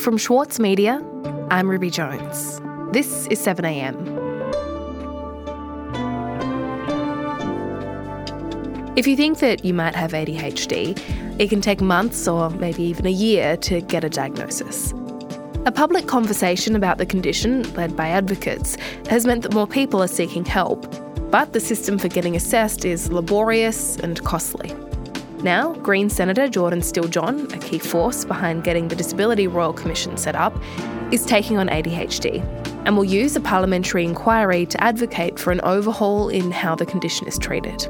[0.00, 1.00] From Schwartz Media,
[1.50, 2.60] I'm Ruby Jones.
[2.90, 3.94] This is 7am.
[8.96, 10.98] If you think that you might have ADHD,
[11.38, 14.92] it can take months or maybe even a year to get a diagnosis.
[15.66, 18.76] A public conversation about the condition, led by advocates,
[19.08, 20.90] has meant that more people are seeking help.
[21.30, 24.74] But the system for getting assessed is laborious and costly.
[25.42, 30.34] Now, Green Senator Jordan Steele-John, a key force behind getting the Disability Royal Commission set
[30.34, 30.54] up,
[31.10, 32.44] is taking on ADHD
[32.84, 37.26] and will use a parliamentary inquiry to advocate for an overhaul in how the condition
[37.26, 37.84] is treated.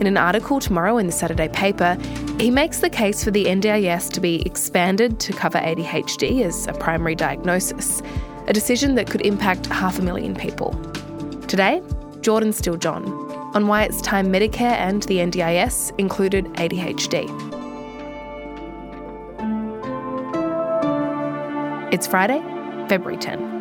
[0.00, 1.96] In an article tomorrow in the Saturday paper,
[2.40, 6.72] he makes the case for the NDIS to be expanded to cover ADHD as a
[6.72, 8.02] primary diagnosis,
[8.48, 10.72] a decision that could impact half a million people.
[11.46, 11.80] Today,
[12.22, 13.21] Jordan Steele-John
[13.54, 17.28] on why it's time Medicare and the NDIS included ADHD.
[21.92, 22.40] It's Friday,
[22.88, 23.52] February 10.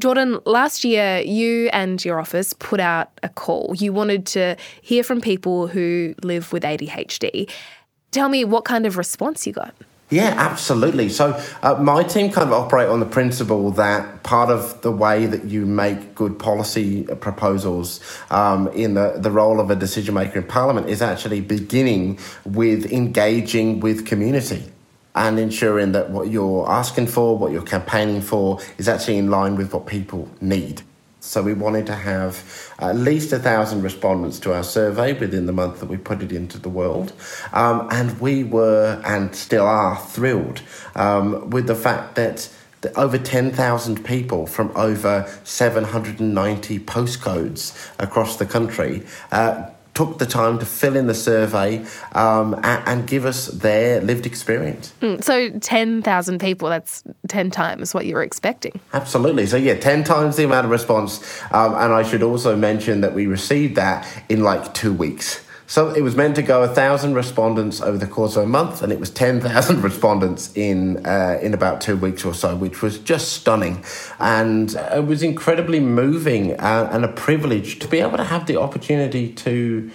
[0.00, 3.74] Jordan, last year you and your office put out a call.
[3.76, 7.50] You wanted to hear from people who live with ADHD.
[8.12, 9.74] Tell me what kind of response you got.
[10.10, 11.10] Yeah, absolutely.
[11.10, 15.26] So, uh, my team kind of operate on the principle that part of the way
[15.26, 18.00] that you make good policy proposals
[18.30, 22.90] um, in the, the role of a decision maker in Parliament is actually beginning with
[22.90, 24.64] engaging with community
[25.14, 29.56] and ensuring that what you're asking for, what you're campaigning for, is actually in line
[29.56, 30.80] with what people need.
[31.28, 35.52] So we wanted to have at least a thousand respondents to our survey within the
[35.52, 37.12] month that we put it into the world.
[37.52, 40.62] Um, and we were and still are thrilled
[40.94, 42.48] um, with the fact that
[42.96, 49.68] over 10,000 people from over 790 postcodes across the country uh,
[49.98, 54.26] took the time to fill in the survey um, and, and, give us their lived
[54.26, 54.92] experience.
[55.00, 58.78] Mm, so 10,000 people, that's 10 times what you were expecting.
[58.92, 59.44] Absolutely.
[59.46, 61.42] So, yeah, 10 times the amount of response.
[61.50, 65.44] Um, and I should also mention that we received that in like two weeks.
[65.68, 68.82] So it was meant to go a thousand respondents over the course of a month,
[68.82, 72.80] and it was ten thousand respondents in uh, in about two weeks or so, which
[72.80, 73.84] was just stunning,
[74.18, 78.56] and it was incredibly moving uh, and a privilege to be able to have the
[78.56, 79.90] opportunity to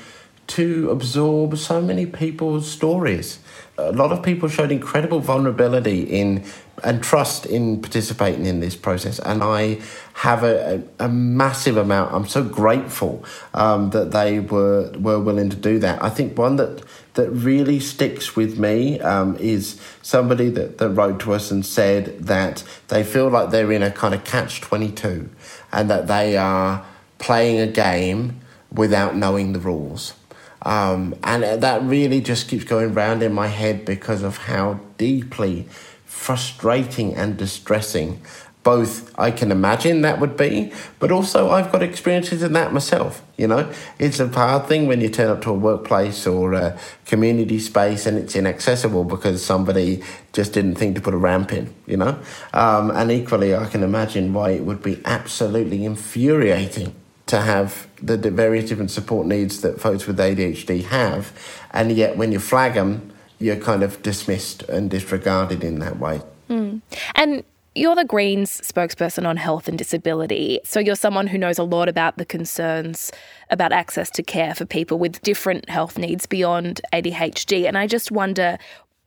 [0.46, 3.40] to absorb so many people's stories.
[3.76, 6.44] A lot of people showed incredible vulnerability in
[6.84, 9.20] and trust in participating in this process.
[9.20, 9.82] And I
[10.14, 12.14] have a, a, a massive amount.
[12.14, 13.24] I'm so grateful
[13.54, 16.04] um, that they were were willing to do that.
[16.04, 16.84] I think one that
[17.14, 22.18] that really sticks with me um, is somebody that, that wrote to us and said
[22.20, 25.30] that they feel like they're in a kind of catch twenty two,
[25.72, 26.86] and that they are
[27.20, 30.14] playing a game without knowing the rules.
[30.66, 35.68] Um, and that really just keeps going round in my head because of how deeply
[36.14, 38.22] frustrating and distressing
[38.64, 43.22] both I can imagine that would be, but also I've got experiences in that myself.
[43.38, 46.80] You know, it's a hard thing when you turn up to a workplace or a
[47.06, 50.02] community space and it's inaccessible because somebody
[50.32, 51.74] just didn't think to put a ramp in.
[51.86, 52.20] You know,
[52.54, 56.96] um, and equally I can imagine why it would be absolutely infuriating
[57.26, 61.32] to have the various different support needs that folks with ADHD have,
[61.72, 66.22] and yet when you flag them you're kind of dismissed and disregarded in that way.
[66.50, 66.82] Mm.
[67.16, 67.44] And
[67.76, 70.60] you're the Greens spokesperson on health and disability.
[70.64, 73.12] So you're someone who knows a lot about the concerns
[73.50, 77.68] about access to care for people with different health needs beyond ADHD.
[77.68, 78.60] And I just wonder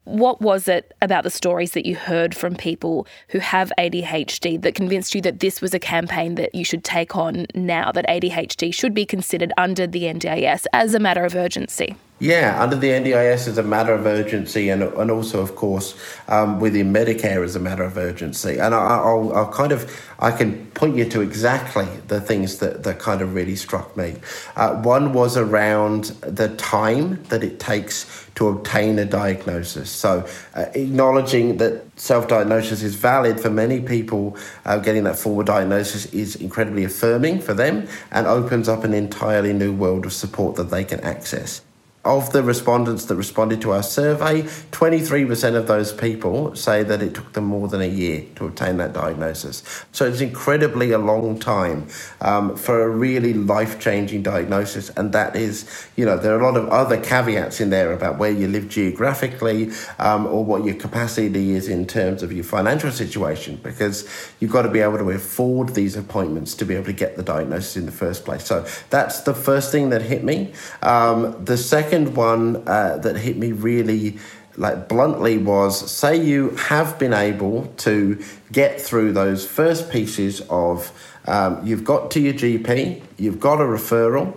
[0.03, 4.75] what was it about the stories that you heard from people who have ADHD that
[4.75, 8.73] convinced you that this was a campaign that you should take on now, that ADHD
[8.73, 11.97] should be considered under the NDIS as a matter of urgency?
[12.19, 15.95] Yeah, under the NDIS as a matter of urgency, and and also, of course,
[16.29, 18.57] um, within Medicare as a matter of urgency.
[18.57, 22.85] And I, will I'll kind of I can point you to exactly the things that,
[22.85, 24.17] that kind of really struck me.
[24.57, 29.91] Uh, one was around the time that it takes to obtain a diagnosis.
[29.91, 35.45] So, uh, acknowledging that self diagnosis is valid for many people, uh, getting that formal
[35.45, 40.57] diagnosis is incredibly affirming for them and opens up an entirely new world of support
[40.57, 41.61] that they can access.
[42.07, 47.15] Of the respondents that responded to our survey, 23% of those people say that it
[47.15, 49.63] took them more than a year to obtain that diagnosis.
[49.93, 51.89] So it's incredibly a long time
[52.21, 54.91] um, for a really life changing diagnosis.
[54.91, 58.19] And that is, you know, there are a lot of other caveats in there about
[58.19, 62.93] where you live geographically um, or what your capacity is in terms of your financial
[62.93, 66.93] situation, because you've got to be able to afford these appointments to be able to
[66.93, 68.45] get the diagnosis in the first place.
[68.45, 70.53] So that's the first thing that hit me.
[70.83, 74.19] Um, the second second one uh, that hit me really
[74.59, 78.23] like bluntly was say you have been able to
[78.53, 80.93] get through those first pieces of
[81.27, 84.37] um, you've got to your GP, you've got a referral,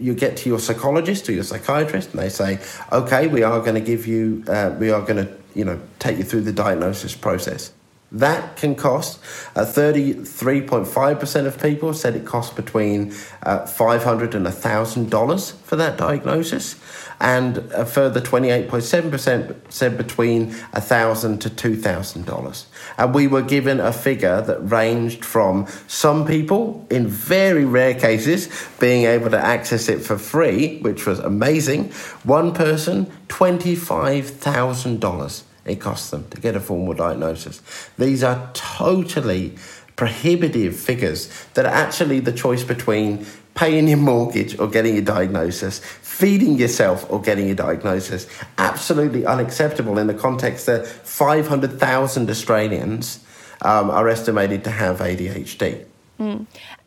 [0.00, 2.58] you get to your psychologist or your psychiatrist, and they say,
[2.92, 6.18] okay, we are going to give you, uh, we are going to, you know, take
[6.18, 7.72] you through the diagnosis process.
[8.12, 9.18] That can cost.
[9.56, 13.12] Uh, 33.5% of people said it costs between
[13.42, 16.76] uh, 500 and $1,000 for that diagnosis.
[17.18, 22.64] And a further 28.7% said between 1,000 to $2,000.
[22.96, 28.48] And we were given a figure that ranged from some people, in very rare cases,
[28.78, 31.90] being able to access it for free, which was amazing.
[32.22, 37.62] One person, $25,000 it costs them to get a formal diagnosis.
[37.98, 39.56] These are totally
[39.96, 45.78] prohibitive figures that are actually the choice between paying your mortgage or getting a diagnosis,
[45.78, 48.26] feeding yourself or getting a diagnosis.
[48.58, 53.20] Absolutely unacceptable in the context that 500,000 Australians
[53.62, 55.84] um, are estimated to have ADHD.
[56.20, 56.46] Mm.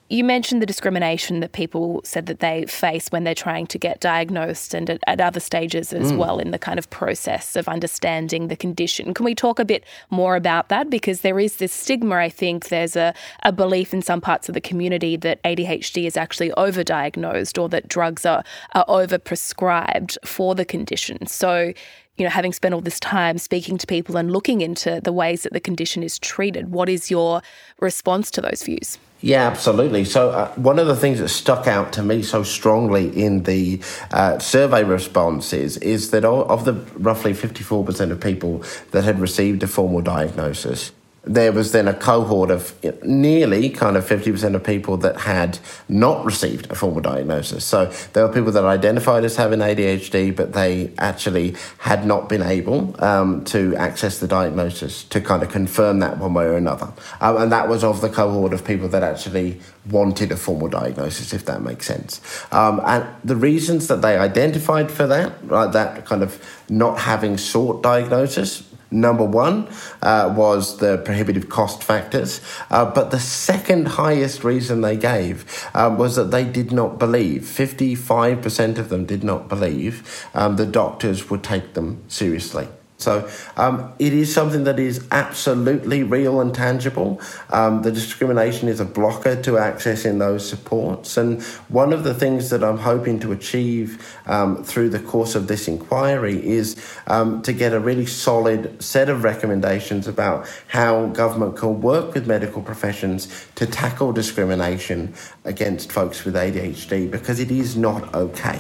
[0.10, 4.00] You mentioned the discrimination that people said that they face when they're trying to get
[4.00, 6.18] diagnosed and at, at other stages as mm.
[6.18, 9.14] well in the kind of process of understanding the condition.
[9.14, 10.90] Can we talk a bit more about that?
[10.90, 13.14] Because there is this stigma, I think, there's a,
[13.44, 17.88] a belief in some parts of the community that ADHD is actually overdiagnosed or that
[17.88, 21.28] drugs are, are overprescribed for the condition.
[21.28, 21.74] So,
[22.20, 25.44] you know, having spent all this time speaking to people and looking into the ways
[25.44, 27.42] that the condition is treated, what is your
[27.80, 28.98] response to those views?
[29.22, 30.06] Yeah, absolutely.
[30.06, 33.82] So, uh, one of the things that stuck out to me so strongly in the
[34.12, 39.68] uh, survey responses is that of the roughly 54% of people that had received a
[39.68, 40.92] formal diagnosis,
[41.24, 42.74] there was then a cohort of
[43.04, 47.66] nearly kind of 50% of people that had not received a formal diagnosis.
[47.66, 52.42] So there were people that identified as having ADHD, but they actually had not been
[52.42, 56.92] able um, to access the diagnosis to kind of confirm that one way or another.
[57.20, 61.34] Um, and that was of the cohort of people that actually wanted a formal diagnosis,
[61.34, 62.22] if that makes sense.
[62.52, 67.84] Um, and the reasons that they identified for that, that kind of not having sought
[67.84, 69.68] diagnosis, Number one
[70.02, 72.42] uh, was the prohibitive cost factors,
[72.72, 77.44] uh, but the second highest reason they gave uh, was that they did not believe,
[77.44, 82.68] 55% of them did not believe um, the doctors would take them seriously.
[83.00, 87.22] So um, it is something that is absolutely real and tangible.
[87.50, 91.16] Um, the discrimination is a blocker to accessing those supports.
[91.16, 95.48] And one of the things that I'm hoping to achieve um, through the course of
[95.48, 96.76] this inquiry is
[97.08, 102.28] um, to get a really solid set of recommendations about how government can work with
[102.28, 105.14] medical professions to tackle discrimination
[105.46, 108.60] against folks with ADHD because it is not okay.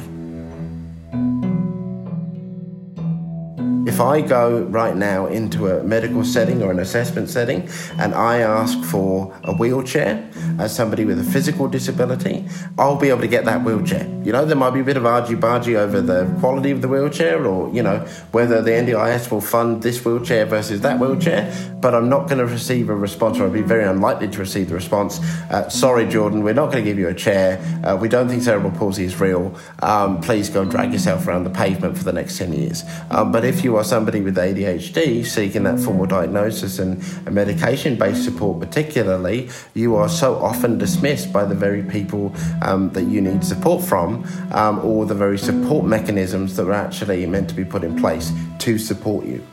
[4.00, 7.68] If I go right now into a medical setting or an assessment setting
[7.98, 10.25] and I ask for a wheelchair
[10.57, 12.48] as somebody with a physical disability,
[12.78, 14.07] I'll be able to get that wheelchair.
[14.24, 16.88] You know, there might be a bit of argy bargy over the quality of the
[16.88, 18.00] wheelchair or, you know,
[18.31, 22.46] whether the NDIS will fund this wheelchair versus that wheelchair, but I'm not going to
[22.46, 25.19] receive a response or I'll be very unlikely to receive the response.
[25.50, 27.60] Uh, sorry, Jordan, we're not going to give you a chair.
[27.84, 29.57] Uh, we don't think cerebral palsy is real.
[29.81, 32.86] Um, please go and drag yourself around the pavement for the next 10 years.
[33.12, 38.24] Um, but if you are somebody with ADHD seeking that formal diagnosis and, medication based
[38.24, 43.43] support, particularly, you are so often dismissed by the very people um, that you need
[43.43, 47.84] support from um, or the very support mechanisms that are actually meant to be put
[47.84, 49.43] in place to support you.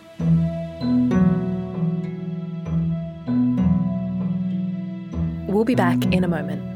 [5.49, 6.75] We'll be back in a moment.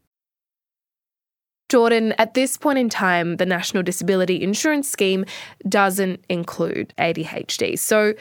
[1.71, 5.23] Jordan, at this point in time, the National Disability Insurance Scheme
[5.69, 7.79] doesn't include ADHD.
[7.79, 8.13] So,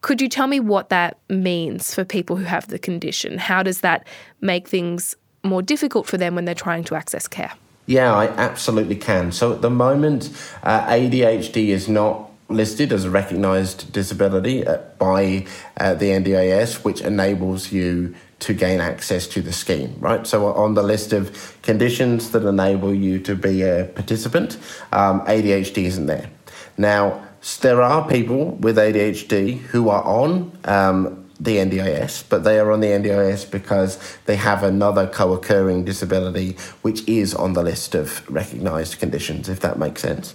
[0.00, 3.36] could you tell me what that means for people who have the condition?
[3.36, 4.06] How does that
[4.40, 7.52] make things more difficult for them when they're trying to access care?
[7.84, 9.32] Yeah, I absolutely can.
[9.32, 10.30] So at the moment,
[10.62, 15.44] uh, ADHD is not listed as a recognised disability uh, by
[15.76, 20.26] uh, the NDIS, which enables you to gain access to the scheme, right?
[20.26, 24.58] So on the list of conditions that enable you to be a participant,
[24.92, 26.28] um, ADHD isn't there.
[26.76, 27.26] Now,
[27.60, 32.80] there are people with ADHD who are on um, the NDIS, but they are on
[32.80, 38.28] the NDIS because they have another co occurring disability which is on the list of
[38.30, 40.34] recognised conditions, if that makes sense.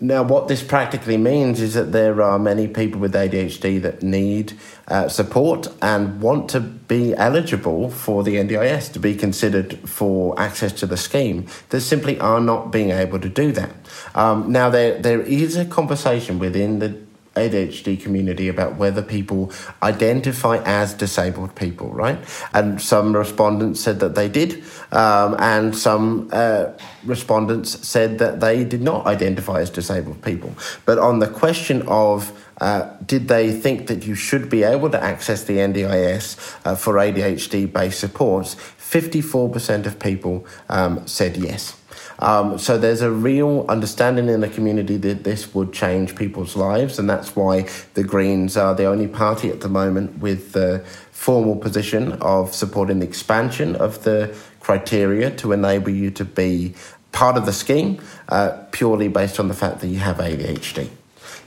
[0.00, 4.52] Now, what this practically means is that there are many people with ADHD that need
[4.88, 10.72] uh, support and want to be eligible for the NDIS to be considered for access
[10.72, 13.70] to the scheme that simply are not being able to do that.
[14.16, 17.03] Um, now, there, there is a conversation within the
[17.34, 22.18] ADHD community about whether people identify as disabled people, right?
[22.52, 24.62] And some respondents said that they did,
[24.92, 26.72] um, and some uh,
[27.04, 30.54] respondents said that they did not identify as disabled people.
[30.84, 35.02] But on the question of uh, did they think that you should be able to
[35.02, 38.54] access the NDIS uh, for ADHD based supports?
[38.78, 41.76] 54% of people um, said yes.
[42.18, 46.98] Um, so there's a real understanding in the community that this would change people's lives,
[46.98, 51.56] and that's why the Greens are the only party at the moment with the formal
[51.56, 56.74] position of supporting the expansion of the criteria to enable you to be
[57.12, 60.88] part of the scheme uh, purely based on the fact that you have ADHD.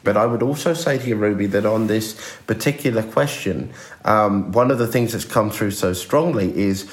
[0.03, 2.15] But I would also say to you, Ruby, that on this
[2.47, 3.73] particular question,
[4.05, 6.89] um, one of the things that's come through so strongly is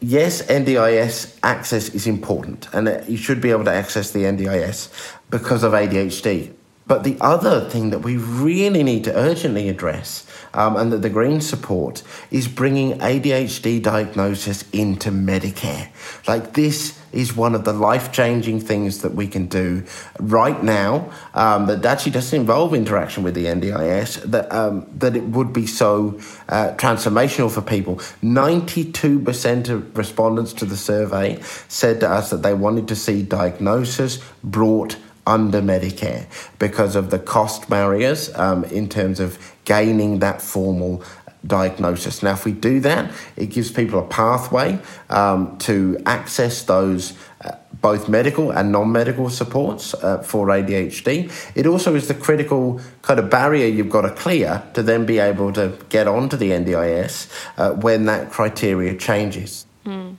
[0.00, 4.88] yes, NDIS access is important, and you should be able to access the NDIS
[5.30, 6.52] because of ADHD.
[6.86, 10.26] But the other thing that we really need to urgently address,
[10.58, 15.88] um, and that the Greens support, is bringing ADHD diagnosis into Medicare.
[16.26, 19.84] Like this is one of the life changing things that we can do
[20.18, 25.22] right now um, that actually doesn't involve interaction with the NDIS, that, um, that it
[25.22, 27.94] would be so uh, transformational for people.
[28.24, 34.18] 92% of respondents to the survey said to us that they wanted to see diagnosis
[34.42, 34.96] brought
[35.28, 36.26] under Medicare
[36.58, 39.38] because of the cost barriers um, in terms of
[39.68, 41.02] gaining that formal
[41.46, 42.22] diagnosis.
[42.22, 44.78] Now, if we do that, it gives people a pathway
[45.10, 51.30] um, to access those uh, both medical and non medical supports uh, for ADHD.
[51.54, 55.18] It also is the critical kind of barrier you've got to clear to then be
[55.18, 59.66] able to get onto the NDIS uh, when that criteria changes.
[59.84, 60.16] Mm.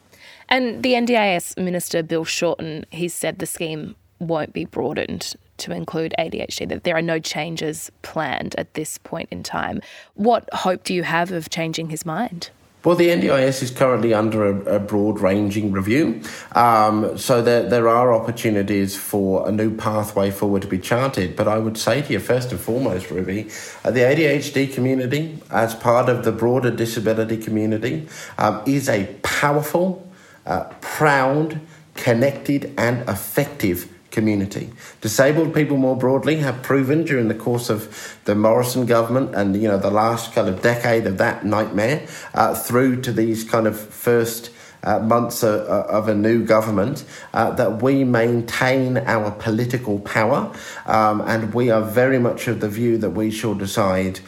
[0.47, 6.13] And the NDIS Minister, Bill Shorten, he said the scheme won't be broadened to include
[6.17, 9.81] ADHD, that there are no changes planned at this point in time.
[10.15, 12.49] What hope do you have of changing his mind?
[12.85, 16.21] Well, the NDIS is currently under a, a broad ranging review.
[16.53, 21.35] Um, so there, there are opportunities for a new pathway forward to be charted.
[21.35, 23.49] But I would say to you, first and foremost, Ruby,
[23.83, 30.09] uh, the ADHD community, as part of the broader disability community, um, is a powerful,
[30.45, 31.59] uh, proud,
[31.95, 34.71] connected, and effective community.
[35.01, 39.67] Disabled people more broadly have proven during the course of the Morrison government and you
[39.67, 43.79] know the last kind of decade of that nightmare uh, through to these kind of
[43.79, 44.51] first
[44.83, 50.53] uh, months of, of, a new government uh, that we maintain our political power
[50.85, 54.19] um, and we are very much of the view that we shall decide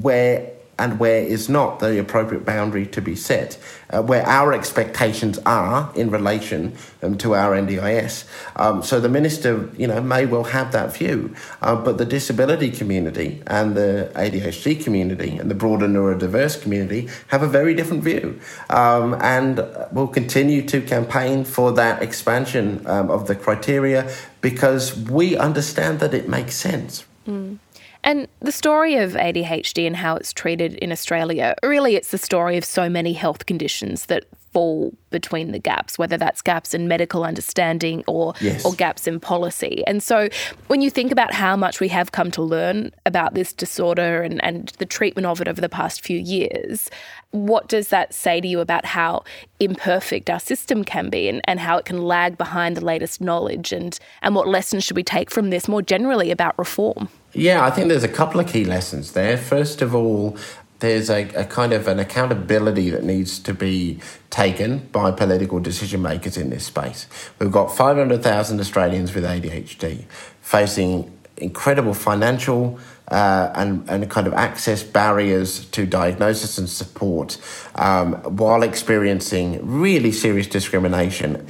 [0.00, 3.58] where and where is not the appropriate boundary to be set,
[3.90, 8.24] uh, where our expectations are in relation um, to our NDIS.
[8.56, 12.70] Um, so the minister, you know, may well have that view, uh, but the disability
[12.70, 18.40] community and the ADHD community and the broader neurodiverse community have a very different view,
[18.70, 25.36] um, and will continue to campaign for that expansion um, of the criteria because we
[25.36, 27.04] understand that it makes sense.
[27.26, 27.58] Mm.
[28.04, 32.58] And the story of ADHD and how it's treated in Australia, really, it's the story
[32.58, 37.24] of so many health conditions that fall between the gaps, whether that's gaps in medical
[37.24, 38.64] understanding or Yes.
[38.64, 39.82] or gaps in policy.
[39.86, 40.28] And so
[40.68, 44.44] when you think about how much we have come to learn about this disorder and,
[44.44, 46.88] and the treatment of it over the past few years,
[47.32, 49.24] what does that say to you about how
[49.58, 53.72] imperfect our system can be and, and how it can lag behind the latest knowledge
[53.72, 57.08] and, and what lessons should we take from this more generally about reform?
[57.34, 59.36] Yeah, I think there's a couple of key lessons there.
[59.36, 60.36] First of all,
[60.78, 63.98] there's a, a kind of an accountability that needs to be
[64.30, 67.08] taken by political decision makers in this space.
[67.40, 70.04] We've got 500,000 Australians with ADHD
[70.42, 77.38] facing incredible financial uh, and, and kind of access barriers to diagnosis and support
[77.74, 81.46] um, while experiencing really serious discrimination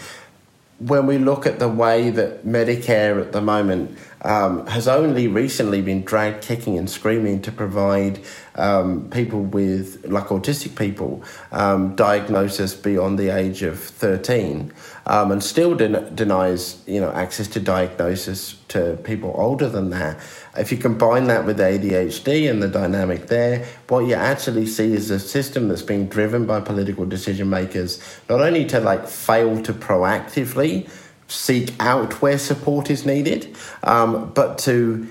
[0.78, 5.82] when we look at the way that Medicare at the moment um, has only recently
[5.82, 8.20] been dragged kicking and screaming to provide
[8.56, 14.72] um, people with, like autistic people, um, diagnosis beyond the age of 13,
[15.06, 20.18] um, and still den- denies, you know, access to diagnosis to people older than that.
[20.56, 25.10] If you combine that with ADHD and the dynamic there, what you actually see is
[25.10, 28.00] a system that's being driven by political decision makers,
[28.30, 30.88] not only to like fail to proactively
[31.28, 35.08] seek out where support is needed, um, but to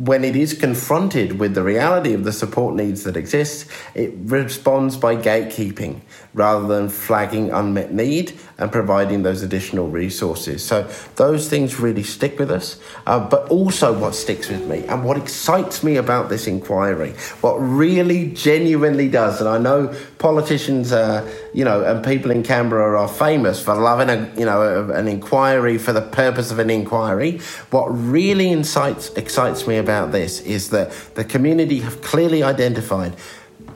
[0.00, 4.96] when it is confronted with the reality of the support needs that exist, it responds
[4.96, 6.00] by gatekeeping
[6.32, 10.64] rather than flagging unmet need and providing those additional resources.
[10.64, 12.80] So those things really stick with us.
[13.06, 17.10] Uh, but also, what sticks with me and what excites me about this inquiry,
[17.42, 23.00] what really genuinely does, and I know politicians, uh, you know, and people in Canberra
[23.00, 27.38] are famous for loving a, you know, an inquiry for the purpose of an inquiry.
[27.70, 33.16] What really incites, excites me about this is that the community have clearly identified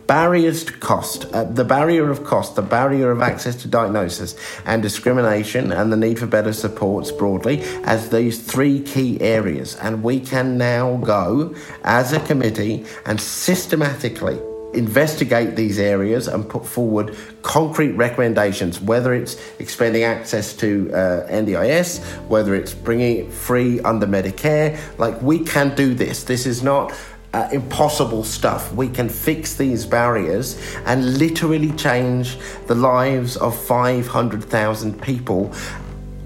[0.07, 4.83] barriers to cost, uh, the barrier of cost, the barrier of access to diagnosis and
[4.83, 9.77] discrimination, and the need for better supports broadly as these three key areas.
[9.77, 11.55] And we can now go
[11.85, 14.39] as a committee and systematically
[14.75, 22.03] investigate these areas and put forward concrete recommendations, whether it's expanding access to uh, NDIS,
[22.29, 24.79] whether it's bringing it free under Medicare.
[24.99, 26.25] Like, we can do this.
[26.25, 26.93] This is not
[27.35, 28.73] uh, impossible stuff.
[28.73, 35.53] We can fix these barriers and literally change the lives of 500,000 people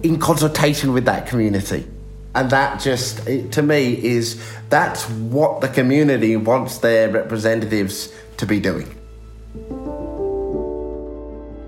[0.03, 1.87] in consultation with that community.
[2.35, 8.61] And that just, to me, is that's what the community wants their representatives to be
[8.61, 8.95] doing.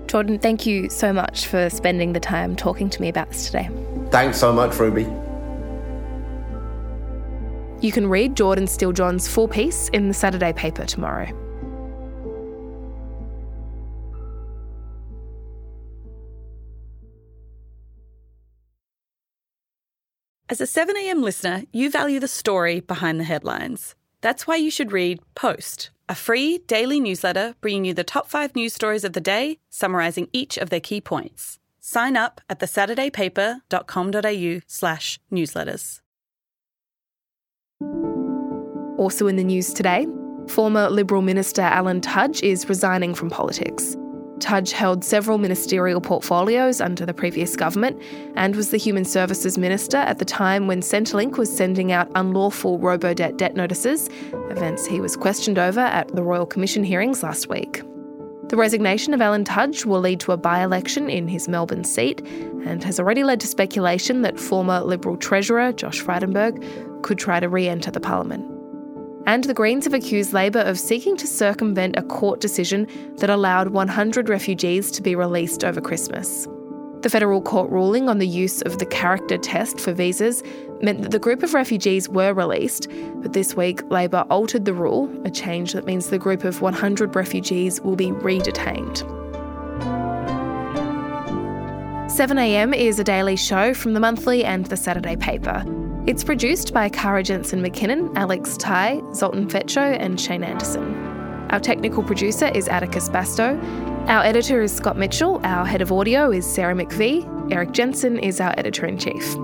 [0.07, 3.69] Jordan, thank you so much for spending the time talking to me about this today.
[4.09, 5.03] Thanks so much, Ruby.
[7.81, 11.27] You can read Jordan Steele John's full piece in the Saturday paper tomorrow.
[20.51, 23.95] As a 7am listener, you value the story behind the headlines.
[24.19, 28.53] That's why you should read Post, a free daily newsletter bringing you the top five
[28.53, 31.57] news stories of the day, summarising each of their key points.
[31.79, 36.01] Sign up at thesaturdaypaper.com.au slash newsletters.
[38.97, 40.05] Also in the news today,
[40.49, 43.95] former Liberal Minister Alan Tudge is resigning from politics.
[44.41, 48.01] Tudge held several ministerial portfolios under the previous government
[48.35, 52.79] and was the Human Services Minister at the time when Centrelink was sending out unlawful
[52.79, 54.09] robo-debt debt notices,
[54.49, 57.83] events he was questioned over at the Royal Commission hearings last week.
[58.49, 62.19] The resignation of Alan Tudge will lead to a by election in his Melbourne seat
[62.65, 67.47] and has already led to speculation that former Liberal Treasurer Josh Frydenberg could try to
[67.47, 68.60] re enter the Parliament.
[69.27, 73.69] And the Greens have accused Labor of seeking to circumvent a court decision that allowed
[73.69, 76.47] 100 refugees to be released over Christmas.
[77.01, 80.43] The federal court ruling on the use of the character test for visas
[80.81, 85.09] meant that the group of refugees were released, but this week Labor altered the rule,
[85.25, 89.03] a change that means the group of 100 refugees will be re-detained.
[92.11, 95.63] 7am is a daily show from the monthly and the Saturday paper.
[96.07, 100.95] It's produced by Cara Jensen McKinnon, Alex Tighe, Zoltan Fekete, and Shane Anderson.
[101.51, 103.61] Our technical producer is Atticus Bastow.
[104.09, 105.39] Our editor is Scott Mitchell.
[105.43, 107.51] Our head of audio is Sarah McVeigh.
[107.51, 109.37] Erik Jensen is our editor in chief.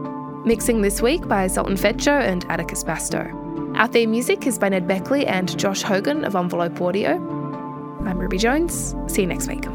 [0.46, 3.78] Mixing this week by Zoltan Fekete and Atticus Bastow.
[3.78, 7.18] Our theme music is by Ned Beckley and Josh Hogan of Envelope Audio.
[8.04, 8.96] I'm Ruby Jones.
[9.06, 9.66] See you next week.